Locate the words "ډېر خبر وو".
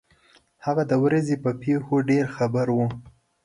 2.09-2.87